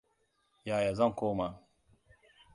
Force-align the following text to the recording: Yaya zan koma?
Yaya 0.65 0.95
zan 0.95 1.13
koma? 1.15 1.61